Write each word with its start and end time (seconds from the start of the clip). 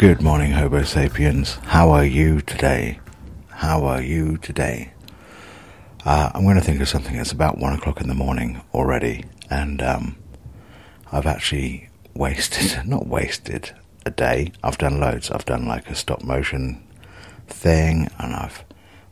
Good 0.00 0.22
morning, 0.22 0.52
Homo 0.52 0.82
sapiens. 0.84 1.56
How 1.56 1.90
are 1.90 2.06
you 2.06 2.40
today? 2.40 3.00
How 3.50 3.84
are 3.84 4.00
you 4.00 4.38
today? 4.38 4.94
Uh, 6.06 6.30
I'm 6.32 6.44
going 6.44 6.56
to 6.56 6.62
think 6.62 6.80
of 6.80 6.88
something. 6.88 7.16
It's 7.16 7.32
about 7.32 7.58
one 7.58 7.74
o'clock 7.74 8.00
in 8.00 8.08
the 8.08 8.14
morning 8.14 8.62
already, 8.72 9.26
and 9.50 9.82
um, 9.82 10.16
I've 11.12 11.26
actually 11.26 11.90
wasted, 12.14 12.82
not 12.88 13.08
wasted, 13.08 13.76
a 14.06 14.10
day. 14.10 14.52
I've 14.64 14.78
done 14.78 15.00
loads. 15.00 15.30
I've 15.30 15.44
done 15.44 15.66
like 15.66 15.90
a 15.90 15.94
stop 15.94 16.24
motion 16.24 16.82
thing, 17.46 18.08
and 18.18 18.34
I've 18.34 18.64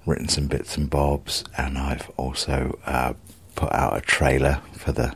written 0.06 0.28
some 0.28 0.46
bits 0.46 0.78
and 0.78 0.88
bobs, 0.88 1.44
and 1.58 1.76
I've 1.76 2.08
also 2.16 2.78
uh, 2.86 3.12
put 3.56 3.70
out 3.74 3.94
a 3.94 4.00
trailer 4.00 4.62
for 4.72 4.92
the 4.92 5.14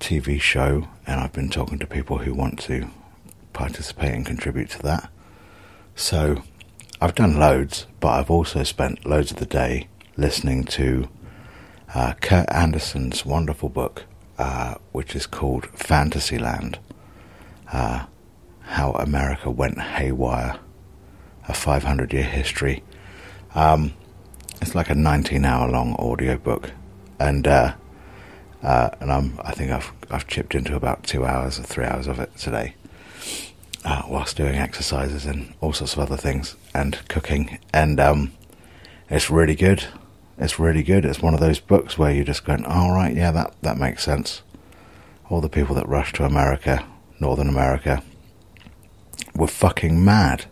TV 0.00 0.40
show, 0.40 0.88
and 1.06 1.20
I've 1.20 1.32
been 1.32 1.48
talking 1.48 1.78
to 1.78 1.86
people 1.86 2.18
who 2.18 2.34
want 2.34 2.58
to 2.62 2.90
participate 3.54 4.12
and 4.12 4.26
contribute 4.26 4.68
to 4.70 4.82
that. 4.82 5.10
So 5.94 6.42
I've 7.00 7.14
done 7.14 7.38
loads, 7.38 7.86
but 8.00 8.08
I've 8.08 8.30
also 8.30 8.62
spent 8.64 9.06
loads 9.06 9.30
of 9.30 9.38
the 9.38 9.46
day 9.46 9.88
listening 10.16 10.64
to 10.64 11.08
uh, 11.94 12.14
Kurt 12.20 12.50
Andersen's 12.52 13.24
wonderful 13.24 13.68
book, 13.68 14.04
uh, 14.36 14.74
which 14.92 15.16
is 15.16 15.26
called 15.26 15.66
Fantasyland 15.66 16.78
uh, 17.72 18.06
How 18.62 18.92
America 18.92 19.50
Went 19.50 19.80
Haywire, 19.80 20.58
a 21.48 21.54
500 21.54 22.12
year 22.12 22.24
history. 22.24 22.82
Um, 23.54 23.94
it's 24.60 24.74
like 24.74 24.90
a 24.90 24.94
19 24.94 25.44
hour 25.44 25.68
long 25.68 25.94
audio 25.96 26.36
book, 26.36 26.72
and 27.18 27.46
uh, 27.46 27.74
uh, 28.62 28.90
and 29.00 29.12
I'm 29.12 29.38
I 29.42 29.52
think 29.52 29.70
I've 29.70 29.92
I've 30.10 30.26
chipped 30.26 30.54
into 30.54 30.74
about 30.74 31.04
two 31.04 31.24
hours 31.24 31.58
or 31.58 31.62
three 31.64 31.84
hours 31.84 32.06
of 32.06 32.18
it 32.18 32.36
today 32.36 32.74
uh, 33.84 34.02
whilst 34.08 34.36
doing 34.36 34.56
exercises 34.56 35.26
and 35.26 35.54
all 35.60 35.72
sorts 35.72 35.92
of 35.92 35.98
other 35.98 36.16
things 36.16 36.56
and 36.74 37.06
cooking. 37.08 37.58
And 37.72 38.00
um, 38.00 38.32
it's 39.10 39.30
really 39.30 39.54
good. 39.54 39.84
It's 40.38 40.58
really 40.58 40.82
good. 40.82 41.04
It's 41.04 41.20
one 41.20 41.34
of 41.34 41.40
those 41.40 41.60
books 41.60 41.98
where 41.98 42.10
you're 42.10 42.24
just 42.24 42.44
going, 42.44 42.64
all 42.64 42.90
oh, 42.90 42.94
right, 42.94 43.14
yeah, 43.14 43.30
that, 43.30 43.54
that 43.62 43.78
makes 43.78 44.02
sense. 44.02 44.42
All 45.28 45.40
the 45.40 45.48
people 45.48 45.74
that 45.76 45.88
rushed 45.88 46.16
to 46.16 46.24
America, 46.24 46.84
Northern 47.20 47.48
America, 47.48 48.02
were 49.34 49.46
fucking 49.46 50.04
mad. 50.04 50.46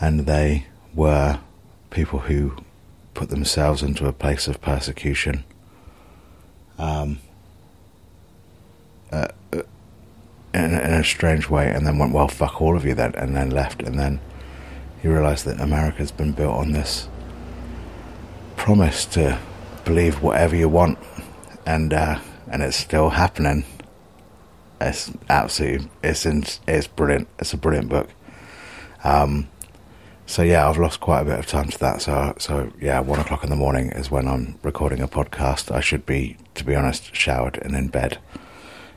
And 0.00 0.20
they 0.20 0.66
were 0.94 1.40
people 1.90 2.20
who 2.20 2.56
put 3.14 3.28
themselves 3.28 3.82
into 3.82 4.06
a 4.06 4.12
place 4.12 4.48
of 4.48 4.60
persecution. 4.60 5.44
Um, 6.78 7.18
uh, 9.12 9.28
uh 9.52 9.62
in, 10.54 10.72
in 10.72 10.92
a 10.94 11.04
strange 11.04 11.50
way, 11.50 11.68
and 11.68 11.86
then 11.86 11.98
went, 11.98 12.12
well, 12.12 12.28
fuck 12.28 12.62
all 12.62 12.76
of 12.76 12.84
you 12.84 12.94
then, 12.94 13.14
and 13.16 13.36
then 13.36 13.50
left. 13.50 13.82
And 13.82 13.98
then 13.98 14.20
you 15.02 15.12
realise 15.12 15.42
that 15.42 15.60
America's 15.60 16.12
been 16.12 16.32
built 16.32 16.54
on 16.54 16.72
this 16.72 17.08
promise 18.56 19.04
to 19.04 19.38
believe 19.84 20.22
whatever 20.22 20.56
you 20.56 20.68
want, 20.68 20.98
and 21.66 21.92
uh, 21.92 22.18
and 22.48 22.62
it's 22.62 22.76
still 22.76 23.10
happening. 23.10 23.64
It's 24.80 25.12
absolutely, 25.28 25.88
it's 26.02 26.24
in, 26.24 26.44
it's 26.66 26.86
brilliant. 26.86 27.28
It's 27.38 27.52
a 27.52 27.56
brilliant 27.56 27.88
book. 27.88 28.08
Um, 29.02 29.48
so 30.26 30.42
yeah, 30.42 30.68
I've 30.68 30.78
lost 30.78 31.00
quite 31.00 31.20
a 31.20 31.24
bit 31.24 31.38
of 31.38 31.46
time 31.46 31.68
to 31.68 31.78
that. 31.80 32.00
So 32.02 32.34
so 32.38 32.72
yeah, 32.80 33.00
one 33.00 33.20
o'clock 33.20 33.44
in 33.44 33.50
the 33.50 33.56
morning 33.56 33.90
is 33.90 34.10
when 34.10 34.28
I'm 34.28 34.58
recording 34.62 35.00
a 35.00 35.08
podcast. 35.08 35.70
I 35.70 35.80
should 35.80 36.06
be, 36.06 36.36
to 36.54 36.64
be 36.64 36.74
honest, 36.74 37.14
showered 37.14 37.58
and 37.60 37.74
in 37.74 37.88
bed, 37.88 38.18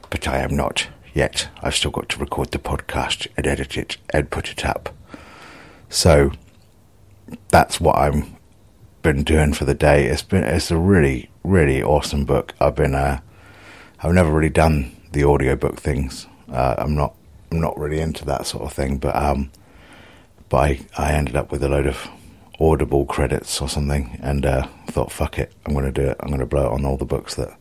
but 0.10 0.28
I 0.28 0.38
am 0.38 0.56
not 0.56 0.88
yet. 1.14 1.50
I've 1.62 1.76
still 1.76 1.92
got 1.92 2.10
to 2.10 2.20
record 2.20 2.52
the 2.52 2.60
podcast 2.60 3.28
and 3.38 3.48
edit 3.48 3.78
it 3.78 3.98
and 4.12 4.30
put 4.30 4.52
it 4.52 4.66
up. 4.66 4.96
So 5.90 6.32
that's 7.50 7.80
what 7.80 7.98
I've 7.98 8.30
been 9.02 9.24
doing 9.24 9.54
for 9.54 9.66
the 9.66 9.74
day. 9.74 10.06
It's 10.06 10.22
been 10.22 10.44
it's 10.44 10.72
a 10.72 10.78
really 10.78 11.30
really 11.44 11.82
awesome 11.82 12.26
book. 12.26 12.54
I've 12.60 12.76
been 12.76 12.96
uh, 12.96 13.20
I've 14.02 14.14
never 14.14 14.32
really 14.32 14.50
done 14.50 14.96
the 15.12 15.26
audiobook 15.26 15.80
things. 15.80 16.28
Uh, 16.52 16.76
I'm 16.78 16.96
not 16.96 17.16
I'm 17.52 17.62
not 17.62 17.78
really 17.78 18.00
into 18.00 18.26
that 18.26 18.46
sort 18.46 18.64
of 18.64 18.74
thing, 18.74 18.98
but 18.98 19.16
um, 19.16 19.52
but 20.50 20.58
I, 20.58 20.80
I 20.98 21.14
ended 21.14 21.36
up 21.36 21.52
with 21.52 21.64
a 21.64 21.70
load 21.70 21.88
of 21.88 22.08
Audible 22.60 23.06
credits 23.06 23.62
or 23.62 23.70
something, 23.70 24.18
and 24.22 24.46
uh, 24.46 24.68
thought, 24.88 25.12
fuck 25.12 25.38
it, 25.38 25.54
I'm 25.66 25.74
going 25.74 25.86
to 25.86 25.92
do 25.92 26.10
it. 26.10 26.18
I'm 26.20 26.30
going 26.30 26.40
to 26.40 26.46
blow 26.46 26.68
it 26.68 26.74
on 26.74 26.86
all 26.86 26.98
the 26.98 27.06
books 27.06 27.36
that 27.36 27.56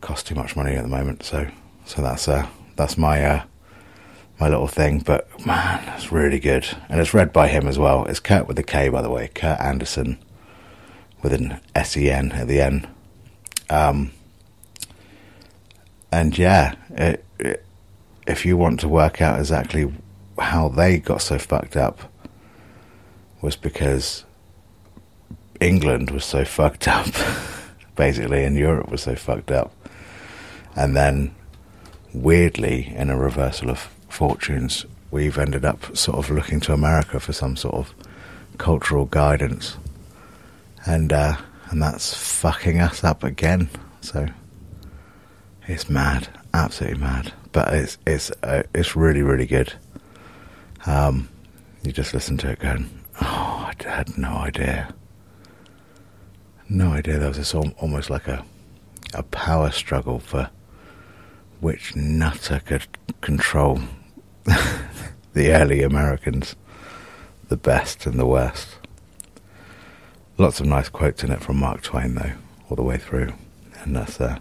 cost 0.00 0.28
too 0.28 0.36
much 0.36 0.54
money 0.54 0.76
at 0.76 0.82
the 0.82 0.88
moment. 0.88 1.24
So 1.24 1.48
so 1.86 2.02
that's 2.02 2.28
uh, 2.28 2.46
that's 2.74 2.98
my 2.98 3.24
uh, 3.24 3.42
my 4.38 4.48
little 4.48 4.66
thing. 4.66 4.98
But 4.98 5.46
man, 5.46 5.82
it's 5.96 6.12
really 6.12 6.40
good, 6.40 6.66
and 6.88 7.00
it's 7.00 7.14
read 7.14 7.32
by 7.32 7.48
him 7.48 7.66
as 7.66 7.78
well. 7.78 8.04
It's 8.04 8.20
Kurt 8.20 8.46
with 8.46 8.58
a 8.58 8.62
K, 8.62 8.88
by 8.88 9.00
the 9.00 9.10
way, 9.10 9.28
Kurt 9.28 9.58
Andersen 9.60 10.18
with 11.22 11.32
an 11.32 11.60
S 11.74 11.96
E 11.96 12.10
N 12.10 12.32
at 12.32 12.48
the 12.48 12.60
end. 12.60 12.88
Um, 13.70 14.12
and 16.12 16.36
yeah, 16.36 16.74
it, 16.90 17.24
it, 17.38 17.64
if 18.26 18.44
you 18.44 18.56
want 18.56 18.80
to 18.80 18.88
work 18.88 19.22
out 19.22 19.38
exactly 19.38 19.92
how 20.38 20.68
they 20.68 20.98
got 20.98 21.22
so 21.22 21.38
fucked 21.38 21.76
up, 21.76 22.12
was 23.40 23.56
because 23.56 24.24
England 25.60 26.10
was 26.10 26.24
so 26.24 26.44
fucked 26.44 26.88
up, 26.88 27.06
basically, 27.96 28.44
and 28.44 28.56
Europe 28.56 28.90
was 28.90 29.02
so 29.02 29.14
fucked 29.14 29.50
up, 29.50 29.72
and 30.74 30.96
then 30.96 31.34
weirdly, 32.22 32.92
in 32.96 33.10
a 33.10 33.16
reversal 33.16 33.70
of 33.70 33.78
fortunes, 34.08 34.86
we've 35.10 35.38
ended 35.38 35.64
up 35.64 35.96
sort 35.96 36.18
of 36.18 36.30
looking 36.30 36.60
to 36.60 36.72
America 36.72 37.20
for 37.20 37.32
some 37.32 37.56
sort 37.56 37.74
of 37.74 37.94
cultural 38.58 39.04
guidance, 39.06 39.76
and 40.86 41.12
uh, 41.12 41.36
and 41.70 41.82
that's 41.82 42.14
fucking 42.14 42.80
us 42.80 43.04
up 43.04 43.22
again. 43.22 43.68
So 44.00 44.28
it's 45.66 45.90
mad, 45.90 46.28
absolutely 46.54 47.00
mad. 47.00 47.32
But 47.52 47.74
it's 47.74 47.98
it's 48.06 48.30
uh, 48.42 48.62
it's 48.74 48.96
really 48.96 49.22
really 49.22 49.46
good. 49.46 49.72
Um, 50.86 51.28
you 51.82 51.92
just 51.92 52.14
listen 52.14 52.36
to 52.38 52.50
it 52.50 52.60
going, 52.60 52.88
oh, 53.20 53.70
I 53.70 53.74
had 53.88 54.16
no 54.16 54.30
idea, 54.30 54.94
no 56.68 56.92
idea. 56.92 57.18
There 57.18 57.28
was 57.28 57.38
this 57.38 57.54
almost 57.54 58.10
like 58.10 58.26
a 58.26 58.44
a 59.14 59.22
power 59.22 59.70
struggle 59.70 60.18
for 60.18 60.50
which 61.60 61.96
nutter 61.96 62.60
could 62.64 62.86
control 63.20 63.80
the 64.44 65.52
early 65.52 65.82
Americans 65.82 66.56
the 67.48 67.56
best 67.56 68.06
and 68.06 68.18
the 68.18 68.26
worst. 68.26 68.68
Lots 70.38 70.60
of 70.60 70.66
nice 70.66 70.88
quotes 70.88 71.24
in 71.24 71.30
it 71.30 71.40
from 71.40 71.58
Mark 71.58 71.82
Twain, 71.82 72.14
though, 72.14 72.32
all 72.68 72.76
the 72.76 72.82
way 72.82 72.98
through, 72.98 73.32
and 73.80 73.96
that's 73.96 74.20
uh, 74.20 74.38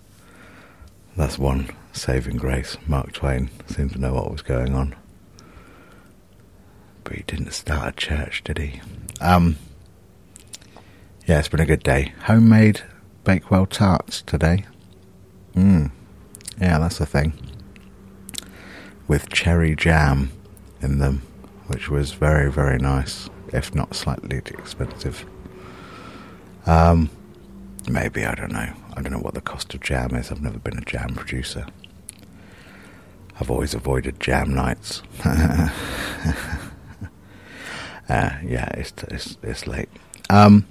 that's 1.16 1.38
one 1.38 1.70
saving 1.94 2.38
grace. 2.38 2.78
Mark 2.88 3.14
Twain 3.14 3.50
seemed 3.68 3.94
to 3.94 4.00
know 4.00 4.14
what 4.14 4.32
was 4.32 4.42
going 4.42 4.74
on, 4.74 4.96
but 7.04 7.14
he 7.14 7.24
didn't 7.24 7.52
start 7.52 7.88
a 7.88 7.92
church, 7.94 8.44
did 8.44 8.58
he? 8.58 8.82
Um, 9.22 9.58
yeah, 11.26 11.40
it's 11.40 11.48
been 11.48 11.62
a 11.62 11.66
good 11.66 11.84
day. 11.84 12.14
Homemade 12.24 12.82
Bakewell 13.24 13.66
tarts 13.66 14.22
today. 14.22 14.66
Mmm. 15.56 15.92
Yeah, 16.60 16.80
that's 16.80 16.98
the 16.98 17.06
thing. 17.06 17.34
With 19.08 19.30
cherry 19.30 19.76
jam 19.76 20.32
in 20.82 21.00
them, 21.00 21.22
which 21.68 21.90
was 21.90 22.14
very, 22.14 22.52
very 22.52 22.78
nice, 22.78 23.30
if 23.54 23.76
not 23.76 23.96
slightly 23.96 24.38
expensive. 24.38 25.26
Um, 26.66 27.10
maybe, 27.90 28.26
I 28.26 28.34
don't 28.36 28.52
know. 28.52 28.74
I 28.94 29.02
don't 29.02 29.12
know 29.12 29.20
what 29.20 29.34
the 29.34 29.42
cost 29.42 29.74
of 29.74 29.82
jam 29.82 30.16
is. 30.16 30.32
I've 30.32 30.42
never 30.42 30.60
been 30.60 30.78
a 30.78 30.82
jam 30.82 31.14
producer. 31.14 31.68
I've 33.40 33.52
always 33.52 33.74
avoided 33.74 34.20
jam 34.20 34.54
nights. 34.56 35.02
uh, 35.26 35.70
yeah, 38.10 38.70
it's, 38.74 38.94
it's, 39.10 39.38
it's 39.44 39.68
late. 39.68 39.90
Um, 40.30 40.66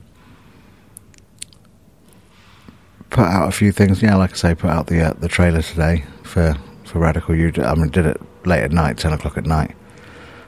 put 3.15 3.27
out 3.27 3.49
a 3.49 3.53
few 3.53 3.71
things. 3.71 4.03
Yeah, 4.03 4.17
like 4.17 4.33
I 4.33 4.35
say, 4.35 4.55
put 4.55 4.71
out 4.71 4.89
the 4.89 5.01
uh, 5.01 5.13
the 5.15 5.29
trailer 5.29 5.63
today 5.63 6.05
for 6.25 6.57
for 6.85 6.99
Radical 6.99 7.35
You. 7.35 7.53
I 7.63 7.75
mean, 7.75 7.89
did 7.89 8.07
it 8.07 8.21
late 8.45 8.65
at 8.65 8.73
night, 8.73 8.99
ten 8.99 9.13
o'clock 9.13 9.39
at 9.39 9.47
night. 9.47 9.75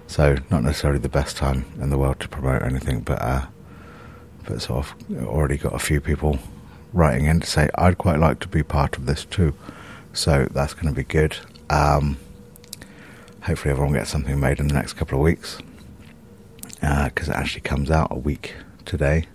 So 0.09 0.37
not 0.51 0.65
necessarily 0.65 0.99
the 0.99 1.09
best 1.09 1.37
time 1.37 1.65
in 1.81 1.91
the 1.91 1.99
world 1.99 2.21
to 2.21 2.29
promote 2.29 2.63
anything, 2.63 3.01
but 3.01 3.23
uh, 3.23 3.47
but 4.45 4.61
sort 4.61 4.85
of 4.85 5.27
already 5.27 5.57
got 5.57 5.75
a 5.75 5.79
few 5.79 6.01
people 6.01 6.39
writing 6.93 7.27
in 7.27 7.41
to 7.41 7.47
say 7.47 7.71
I'd 7.77 7.99
quite 7.99 8.19
like 8.19 8.41
to 8.41 8.49
be 8.49 8.63
part 8.63 8.97
of 8.97 9.07
this 9.07 9.25
too. 9.25 9.55
So 10.13 10.49
that's 10.51 10.75
going 10.75 10.89
to 10.89 10.93
be 10.93 11.05
good. 11.05 11.37
Um, 11.71 12.17
hopefully, 13.43 13.71
everyone 13.71 13.95
gets 13.95 14.11
something 14.11 14.39
made 14.41 14.59
in 14.59 14.67
the 14.67 14.75
next 14.75 14.95
couple 14.95 15.19
of 15.19 15.25
weeks 15.25 15.59
because 16.81 17.29
uh, 17.29 17.33
it 17.33 17.37
actually 17.37 17.63
comes 17.63 17.91
out 17.91 18.09
a 18.11 18.19
week 18.19 18.55
today, 18.85 19.27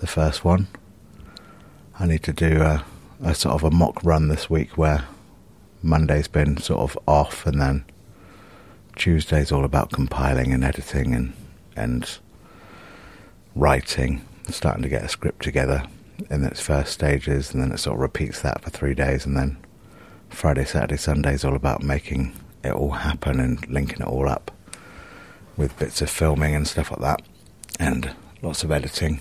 the 0.00 0.06
first 0.06 0.42
one. 0.42 0.68
I 1.98 2.06
need 2.06 2.22
to 2.24 2.32
do 2.32 2.60
a, 2.62 2.84
a 3.22 3.34
sort 3.34 3.54
of 3.54 3.64
a 3.64 3.70
mock 3.70 4.02
run 4.04 4.28
this 4.28 4.50
week 4.50 4.76
where 4.76 5.04
Monday's 5.82 6.28
been 6.28 6.58
sort 6.58 6.80
of 6.80 6.98
off 7.06 7.46
and 7.46 7.60
then 7.60 7.84
Tuesday's 8.96 9.52
all 9.52 9.64
about 9.64 9.92
compiling 9.92 10.52
and 10.52 10.64
editing 10.64 11.14
and 11.14 11.32
and 11.76 12.18
writing, 13.54 14.26
starting 14.48 14.82
to 14.82 14.88
get 14.88 15.04
a 15.04 15.08
script 15.08 15.42
together 15.42 15.84
in 16.30 16.44
its 16.44 16.60
first 16.60 16.92
stages, 16.92 17.52
and 17.52 17.62
then 17.62 17.72
it 17.72 17.78
sort 17.78 17.94
of 17.94 18.00
repeats 18.00 18.40
that 18.42 18.62
for 18.62 18.70
three 18.70 18.94
days, 18.94 19.26
and 19.26 19.36
then 19.36 19.58
Friday, 20.30 20.64
Saturday, 20.64 20.96
Sunday 20.96 21.34
is 21.34 21.44
all 21.44 21.54
about 21.54 21.82
making 21.82 22.32
it 22.64 22.72
all 22.72 22.92
happen 22.92 23.38
and 23.40 23.66
linking 23.68 24.00
it 24.00 24.06
all 24.06 24.28
up 24.28 24.50
with 25.56 25.78
bits 25.78 26.00
of 26.02 26.10
filming 26.10 26.54
and 26.54 26.66
stuff 26.66 26.90
like 26.90 27.00
that, 27.00 27.22
and 27.78 28.14
lots 28.42 28.64
of 28.64 28.70
editing. 28.70 29.20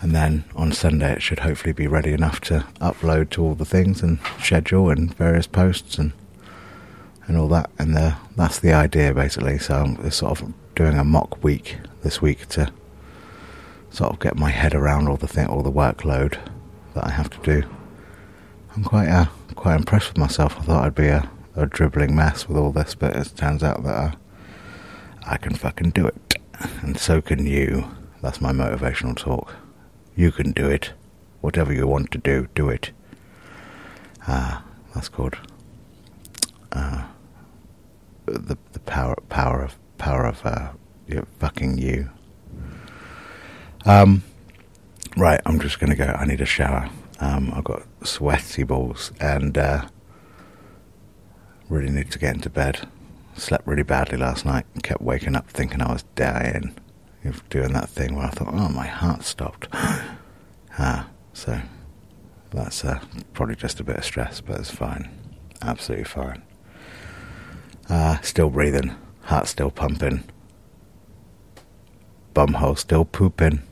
And 0.00 0.14
then 0.14 0.44
on 0.56 0.72
Sunday, 0.72 1.12
it 1.12 1.22
should 1.22 1.40
hopefully 1.40 1.72
be 1.72 1.86
ready 1.86 2.12
enough 2.12 2.40
to 2.42 2.66
upload 2.80 3.30
to 3.30 3.42
all 3.42 3.54
the 3.54 3.66
things 3.66 4.02
and 4.02 4.18
schedule 4.42 4.90
and 4.90 5.14
various 5.14 5.46
posts 5.46 5.98
and 5.98 6.12
and 7.26 7.38
all 7.38 7.48
that. 7.48 7.70
And 7.78 7.94
the, 7.94 8.16
that's 8.34 8.58
the 8.58 8.72
idea 8.72 9.14
basically. 9.14 9.58
So 9.58 9.74
I'm 9.74 10.10
sort 10.10 10.40
of 10.40 10.52
doing 10.74 10.98
a 10.98 11.04
mock 11.04 11.44
week 11.44 11.76
this 12.02 12.20
week 12.20 12.48
to 12.48 12.72
sort 13.90 14.12
of 14.12 14.20
get 14.20 14.36
my 14.36 14.50
head 14.50 14.74
around 14.74 15.08
all 15.08 15.16
the 15.16 15.28
thing, 15.28 15.46
all 15.46 15.62
the 15.62 15.70
workload 15.70 16.38
that 16.94 17.06
I 17.06 17.10
have 17.10 17.30
to 17.30 17.38
do. 17.42 17.68
I'm 18.74 18.84
quite 18.84 19.08
uh, 19.08 19.26
quite 19.54 19.76
impressed 19.76 20.08
with 20.08 20.18
myself. 20.18 20.56
I 20.58 20.62
thought 20.62 20.84
I'd 20.84 20.94
be 20.94 21.08
a, 21.08 21.30
a 21.54 21.66
dribbling 21.66 22.16
mess 22.16 22.48
with 22.48 22.56
all 22.56 22.72
this, 22.72 22.94
but 22.94 23.14
it 23.14 23.32
turns 23.36 23.62
out 23.62 23.82
that 23.84 23.94
uh, 23.94 24.12
I 25.24 25.36
can 25.36 25.54
fucking 25.54 25.90
do 25.90 26.06
it, 26.06 26.36
and 26.82 26.98
so 26.98 27.20
can 27.20 27.46
you. 27.46 27.90
That's 28.22 28.40
my 28.40 28.52
motivational 28.52 29.16
talk. 29.16 29.54
You 30.16 30.32
can 30.32 30.52
do 30.52 30.68
it. 30.68 30.92
Whatever 31.40 31.72
you 31.72 31.86
want 31.86 32.10
to 32.12 32.18
do, 32.18 32.48
do 32.54 32.68
it. 32.68 32.90
Ah, 34.28 34.64
that's 34.94 35.08
called 35.08 35.36
uh, 36.72 37.04
the 38.26 38.56
the 38.72 38.80
power 38.80 39.16
power 39.28 39.62
of 39.62 39.78
power 39.98 40.26
of 40.26 40.44
uh, 40.44 40.72
fucking 41.38 41.78
you. 41.78 42.10
Um, 43.86 44.22
right, 45.16 45.40
I'm 45.46 45.58
just 45.60 45.80
gonna 45.80 45.96
go. 45.96 46.04
I 46.04 46.26
need 46.26 46.40
a 46.40 46.46
shower. 46.46 46.90
Um, 47.20 47.52
I've 47.54 47.64
got 47.64 47.82
sweaty 48.02 48.62
balls 48.62 49.12
and 49.20 49.56
uh, 49.56 49.86
really 51.68 51.90
need 51.90 52.10
to 52.12 52.18
get 52.18 52.34
into 52.34 52.50
bed. 52.50 52.88
Slept 53.36 53.66
really 53.66 53.82
badly 53.82 54.18
last 54.18 54.44
night 54.44 54.66
and 54.74 54.82
kept 54.82 55.00
waking 55.00 55.36
up 55.36 55.48
thinking 55.48 55.80
I 55.80 55.92
was 55.92 56.04
dying. 56.14 56.74
Doing 57.50 57.72
that 57.72 57.90
thing 57.90 58.14
where 58.14 58.26
I 58.26 58.30
thought, 58.30 58.54
oh, 58.54 58.68
my 58.68 58.86
heart 58.86 59.24
stopped. 59.24 59.68
ah, 59.72 61.08
so 61.34 61.60
that's 62.50 62.84
uh, 62.84 63.00
probably 63.34 63.56
just 63.56 63.78
a 63.78 63.84
bit 63.84 63.96
of 63.96 64.04
stress, 64.04 64.40
but 64.40 64.58
it's 64.58 64.70
fine. 64.70 65.10
Absolutely 65.60 66.04
fine. 66.04 66.42
Uh, 67.88 68.18
still 68.20 68.48
breathing, 68.50 68.94
heart 69.24 69.48
still 69.48 69.70
pumping, 69.70 70.24
bumhole 72.34 72.78
still 72.78 73.04
pooping. 73.04 73.62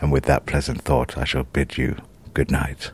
And 0.00 0.12
with 0.12 0.24
that 0.24 0.46
pleasant 0.46 0.82
thought, 0.82 1.16
I 1.16 1.24
shall 1.24 1.44
bid 1.44 1.78
you 1.78 1.96
good 2.34 2.50
night. 2.50 2.90